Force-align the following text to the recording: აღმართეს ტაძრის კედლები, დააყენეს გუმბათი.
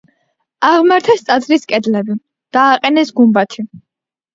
აღმართეს 0.69 1.21
ტაძრის 1.29 1.69
კედლები, 1.75 2.19
დააყენეს 2.59 3.17
გუმბათი. 3.23 3.73